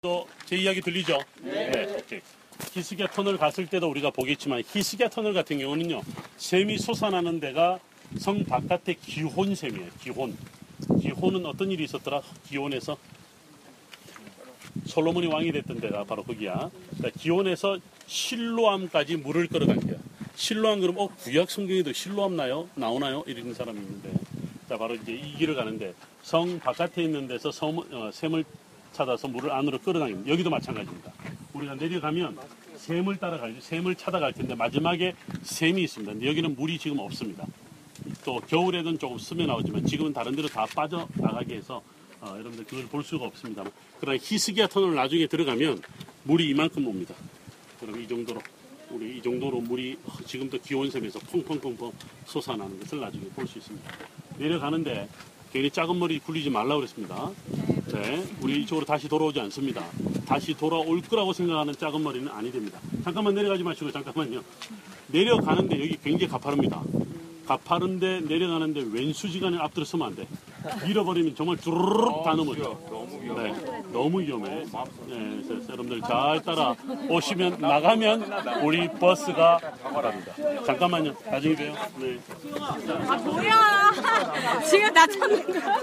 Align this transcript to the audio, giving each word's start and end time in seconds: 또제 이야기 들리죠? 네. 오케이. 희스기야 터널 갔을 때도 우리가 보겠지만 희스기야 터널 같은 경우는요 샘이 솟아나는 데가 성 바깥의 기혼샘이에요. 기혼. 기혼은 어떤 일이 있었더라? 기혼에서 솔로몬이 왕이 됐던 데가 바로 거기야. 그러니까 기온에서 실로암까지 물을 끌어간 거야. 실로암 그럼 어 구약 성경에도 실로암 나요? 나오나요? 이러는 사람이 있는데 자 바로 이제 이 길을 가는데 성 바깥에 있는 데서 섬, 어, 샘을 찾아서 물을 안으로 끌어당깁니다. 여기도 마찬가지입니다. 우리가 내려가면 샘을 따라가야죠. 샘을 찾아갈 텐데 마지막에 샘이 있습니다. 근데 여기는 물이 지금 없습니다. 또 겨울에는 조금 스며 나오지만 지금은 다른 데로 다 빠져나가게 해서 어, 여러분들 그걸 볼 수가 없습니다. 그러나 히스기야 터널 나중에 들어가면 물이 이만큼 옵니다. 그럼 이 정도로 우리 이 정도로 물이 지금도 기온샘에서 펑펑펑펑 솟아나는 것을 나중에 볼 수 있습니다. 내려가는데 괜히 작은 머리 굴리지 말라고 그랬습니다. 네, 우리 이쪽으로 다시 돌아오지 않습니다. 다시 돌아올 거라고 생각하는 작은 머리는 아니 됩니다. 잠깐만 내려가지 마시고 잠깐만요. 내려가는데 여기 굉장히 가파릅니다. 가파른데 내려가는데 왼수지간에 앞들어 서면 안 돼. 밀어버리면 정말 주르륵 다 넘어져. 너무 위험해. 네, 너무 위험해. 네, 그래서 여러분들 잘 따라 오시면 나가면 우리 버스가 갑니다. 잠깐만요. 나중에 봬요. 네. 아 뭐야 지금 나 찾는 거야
또제 0.00 0.54
이야기 0.56 0.80
들리죠? 0.80 1.18
네. 1.42 1.96
오케이. 1.98 2.20
희스기야 2.72 3.08
터널 3.08 3.36
갔을 3.36 3.66
때도 3.66 3.88
우리가 3.90 4.10
보겠지만 4.10 4.62
희스기야 4.64 5.08
터널 5.08 5.34
같은 5.34 5.58
경우는요 5.58 6.02
샘이 6.36 6.78
솟아나는 6.78 7.40
데가 7.40 7.80
성 8.16 8.44
바깥의 8.44 8.98
기혼샘이에요. 9.00 9.90
기혼. 10.00 10.36
기혼은 11.00 11.44
어떤 11.46 11.72
일이 11.72 11.82
있었더라? 11.82 12.22
기혼에서 12.46 12.96
솔로몬이 14.86 15.26
왕이 15.26 15.50
됐던 15.50 15.80
데가 15.80 16.04
바로 16.04 16.22
거기야. 16.22 16.70
그러니까 16.96 17.20
기온에서 17.20 17.78
실로암까지 18.06 19.16
물을 19.16 19.48
끌어간 19.48 19.80
거야. 19.80 19.98
실로암 20.36 20.80
그럼 20.80 20.96
어 20.98 21.08
구약 21.08 21.50
성경에도 21.50 21.92
실로암 21.92 22.36
나요? 22.36 22.68
나오나요? 22.76 23.24
이러는 23.26 23.52
사람이 23.52 23.76
있는데 23.80 24.12
자 24.68 24.78
바로 24.78 24.94
이제 24.94 25.12
이 25.12 25.34
길을 25.38 25.56
가는데 25.56 25.92
성 26.22 26.60
바깥에 26.60 27.02
있는 27.02 27.26
데서 27.26 27.50
섬, 27.50 27.78
어, 27.78 28.10
샘을 28.12 28.44
찾아서 28.92 29.28
물을 29.28 29.50
안으로 29.52 29.78
끌어당깁니다. 29.78 30.30
여기도 30.30 30.50
마찬가지입니다. 30.50 31.12
우리가 31.54 31.74
내려가면 31.74 32.38
샘을 32.76 33.16
따라가야죠. 33.16 33.60
샘을 33.60 33.94
찾아갈 33.94 34.32
텐데 34.32 34.54
마지막에 34.54 35.14
샘이 35.42 35.82
있습니다. 35.82 36.12
근데 36.12 36.26
여기는 36.28 36.54
물이 36.56 36.78
지금 36.78 36.98
없습니다. 37.00 37.46
또 38.24 38.40
겨울에는 38.40 38.98
조금 38.98 39.18
스며 39.18 39.46
나오지만 39.46 39.84
지금은 39.86 40.12
다른 40.12 40.34
데로 40.34 40.48
다 40.48 40.66
빠져나가게 40.74 41.56
해서 41.56 41.82
어, 42.20 42.30
여러분들 42.32 42.64
그걸 42.64 42.86
볼 42.86 43.02
수가 43.04 43.26
없습니다. 43.26 43.64
그러나 44.00 44.18
히스기야 44.20 44.66
터널 44.68 44.94
나중에 44.94 45.26
들어가면 45.26 45.80
물이 46.24 46.48
이만큼 46.48 46.86
옵니다. 46.86 47.14
그럼 47.80 48.00
이 48.00 48.08
정도로 48.08 48.40
우리 48.90 49.18
이 49.18 49.22
정도로 49.22 49.60
물이 49.60 49.98
지금도 50.26 50.58
기온샘에서 50.58 51.18
펑펑펑펑 51.20 51.92
솟아나는 52.26 52.80
것을 52.80 53.00
나중에 53.00 53.24
볼 53.34 53.46
수 53.46 53.58
있습니다. 53.58 53.90
내려가는데 54.38 55.08
괜히 55.52 55.70
작은 55.70 55.98
머리 55.98 56.18
굴리지 56.18 56.50
말라고 56.50 56.76
그랬습니다. 56.80 57.30
네, 57.92 58.24
우리 58.42 58.62
이쪽으로 58.62 58.84
다시 58.84 59.08
돌아오지 59.08 59.40
않습니다. 59.40 59.82
다시 60.26 60.54
돌아올 60.54 61.00
거라고 61.02 61.32
생각하는 61.32 61.74
작은 61.74 62.02
머리는 62.02 62.30
아니 62.30 62.52
됩니다. 62.52 62.78
잠깐만 63.02 63.34
내려가지 63.34 63.62
마시고 63.62 63.90
잠깐만요. 63.90 64.42
내려가는데 65.08 65.80
여기 65.80 65.96
굉장히 66.02 66.30
가파릅니다. 66.30 66.82
가파른데 67.46 68.20
내려가는데 68.28 68.84
왼수지간에 68.92 69.56
앞들어 69.58 69.86
서면 69.86 70.08
안 70.08 70.16
돼. 70.16 70.26
밀어버리면 70.86 71.34
정말 71.34 71.56
주르륵 71.56 72.22
다 72.22 72.34
넘어져. 72.34 72.78
너무 72.90 73.18
위험해. 73.22 73.52
네, 73.52 73.82
너무 73.90 74.20
위험해. 74.20 74.50
네, 75.06 75.42
그래서 75.48 75.72
여러분들 75.72 76.02
잘 76.02 76.42
따라 76.42 76.74
오시면 77.08 77.56
나가면 77.58 78.30
우리 78.62 78.86
버스가 78.98 79.58
갑니다. 79.82 80.34
잠깐만요. 80.66 81.14
나중에 81.30 81.54
봬요. 81.54 81.74
네. 82.00 82.18
아 82.60 83.16
뭐야 83.16 83.92
지금 84.68 84.92
나 84.92 85.06
찾는 85.06 85.46
거야 85.46 85.80